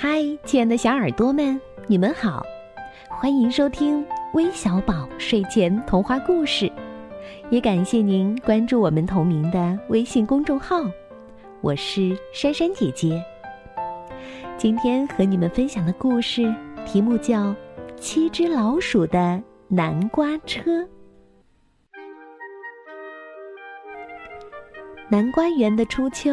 [0.00, 2.46] 嗨，亲爱的小耳朵们，你们好，
[3.08, 6.70] 欢迎收听微小宝睡前童话故事，
[7.50, 10.84] 也感谢您关注我们同名的微信公众号，
[11.60, 13.20] 我是珊珊姐姐。
[14.56, 16.54] 今天和你们分享的故事
[16.86, 17.46] 题目叫
[17.96, 20.70] 《七只老鼠的南瓜车》。
[25.08, 26.30] 南瓜园的初秋，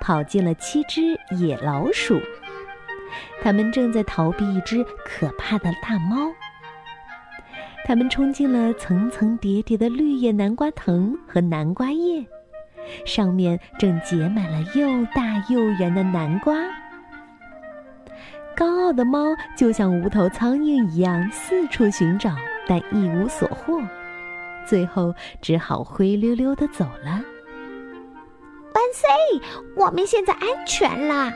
[0.00, 2.16] 跑进了七只野老鼠。
[3.42, 6.32] 他们正在逃避一只可怕的大猫。
[7.84, 12.24] 他们冲进了层层叠叠的绿叶南瓜藤和南瓜叶，
[13.04, 16.54] 上面正结满了又大又圆的南瓜。
[18.54, 22.30] 高傲的猫就像无头苍蝇一样四处寻找，
[22.68, 23.82] 但一无所获，
[24.66, 27.22] 最后只好灰溜溜的走了。
[28.72, 29.08] 万岁！
[29.74, 31.32] 我们现在安全了。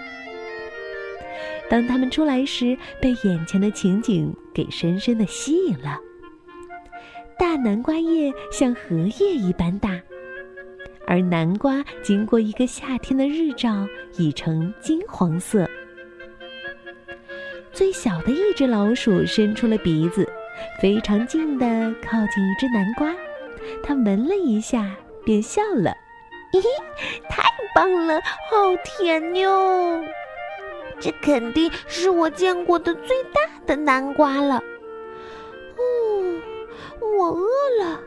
[1.68, 5.98] 当他们出来时，被眼前的情景给深深的吸引了。
[7.39, 10.00] 大南瓜叶像荷叶一般大，
[11.06, 15.69] 而南瓜经过一个夏天的日照，已成金黄色。
[17.72, 20.28] 最小的一只老鼠伸出了鼻子，
[20.80, 21.67] 非常近的
[22.02, 23.12] 靠近一只南瓜，
[23.83, 25.92] 它闻了一下，便笑了
[26.52, 26.69] ：“嘿嘿，
[27.28, 27.42] 太
[27.74, 30.00] 棒了，好甜哟！”
[31.00, 34.62] 这肯定是我见过的最大的南瓜了。
[35.77, 36.40] 哦，
[37.18, 37.48] 我饿
[37.82, 38.00] 了，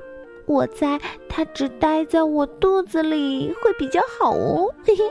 [0.46, 4.74] 我猜它只待在我肚子里会比较好哦。
[4.86, 5.04] 嘿嘿。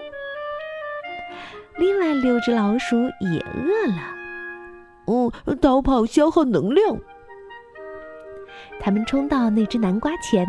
[1.79, 4.15] 另外六只老鼠也饿了。
[5.07, 6.99] 哦，逃跑消耗能量。
[8.81, 10.47] 他们冲到那只南瓜前，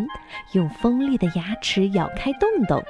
[0.54, 2.84] 用锋利的牙齿咬开洞洞。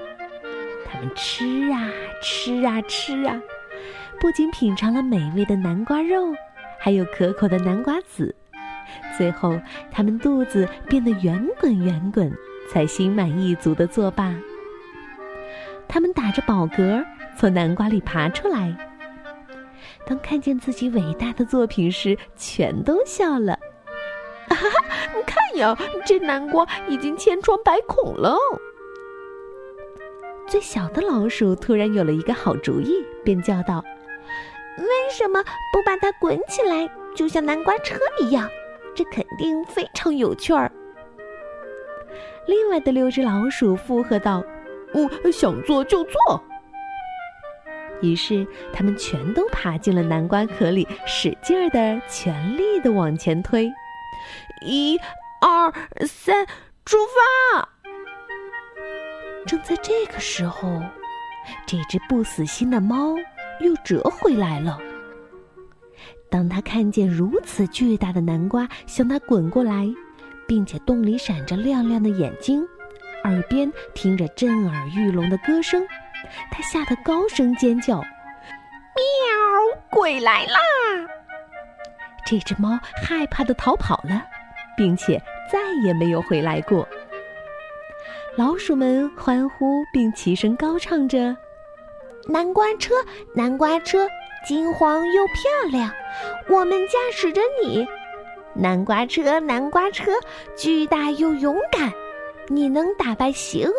[0.86, 1.90] 他们吃啊
[2.22, 3.40] 吃啊吃啊。
[4.20, 6.34] 不仅品尝了美味的南瓜肉，
[6.80, 8.34] 还有可口的南瓜籽，
[9.16, 9.60] 最后
[9.92, 12.32] 他们肚子变得圆滚圆滚，
[12.70, 14.34] 才心满意足的作罢。
[15.88, 17.06] 他们打着饱嗝
[17.38, 18.76] 从南瓜里爬出来，
[20.06, 23.58] 当看见自己伟大的作品时，全都笑了。
[24.50, 24.70] 哈哈，
[25.16, 28.36] 你看呀，这南瓜已经千疮百孔了。
[30.48, 33.84] 最小的老鼠突然有了一个好主意，便叫道。
[34.78, 35.44] 为什么
[35.74, 38.50] 不把它滚起来，就像南瓜车一样？
[38.96, 40.72] 这肯定非常有趣儿。
[42.48, 44.44] 另外的六只老鼠附和道
[44.96, 46.44] ：“嗯，想做就做。”
[48.02, 53.72] 于是他们全都爬进了南瓜壳里，使劲儿的、全力的往前推。
[54.62, 54.98] 一、
[55.42, 55.72] 二、
[56.06, 56.46] 三，
[56.86, 56.98] 出
[57.54, 57.70] 发！
[59.46, 60.82] 正在这个时候，
[61.66, 63.16] 这只不死心的猫。
[63.62, 64.80] 又折回来了。
[66.30, 69.88] 当他看见如此巨大的南瓜向他滚过来，
[70.48, 72.66] 并且洞里闪着亮亮的眼睛，
[73.24, 75.86] 耳边听着震耳欲聋的歌声，
[76.52, 79.82] 他吓得高声尖叫：“喵！
[79.90, 80.60] 鬼来啦！”
[82.26, 84.22] 这只猫害怕的逃跑了，
[84.76, 85.18] 并且
[85.50, 86.86] 再也没有回来过。
[88.36, 91.36] 老鼠们欢呼并齐声高唱着。
[92.30, 92.94] 南瓜车，
[93.34, 94.06] 南瓜车，
[94.46, 95.90] 金黄又漂亮，
[96.50, 97.88] 我们驾驶着你。
[98.54, 100.12] 南瓜车，南瓜车，
[100.56, 101.92] 巨大又勇敢，
[102.48, 103.74] 你能打败邪恶。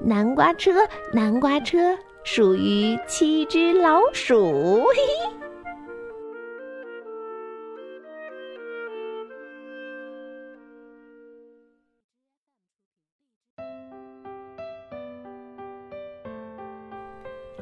[0.00, 4.84] 南瓜车，南瓜车，属于七只老鼠。
[4.94, 5.43] 嘿嘿。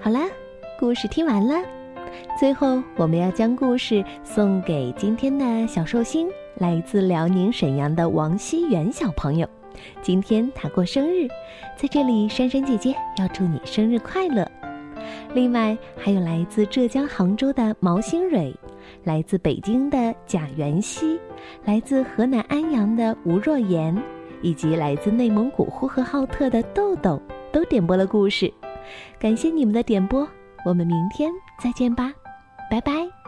[0.03, 0.19] 好了，
[0.81, 1.55] 故事听完了。
[2.37, 9.49] 最后，我们要将故事送给今天的小寿星，来自辽宁沈阳的王熙元小朋友。
[10.03, 11.29] 今天他过生日，
[11.77, 14.45] 在这里，珊珊姐姐要祝你生日快乐。
[15.35, 18.53] 另外，还有来自浙江杭州的毛新蕊，
[19.05, 21.17] 来自北京的贾元熙，
[21.65, 23.97] 来自河南安阳的吴若言，
[24.43, 27.23] 以及来自内蒙古呼和浩特的豆豆，
[27.53, 28.53] 都点播了故事。
[29.19, 30.29] 感谢你们的点播，
[30.65, 31.31] 我们明天
[31.63, 32.13] 再见吧，
[32.71, 33.22] 拜拜。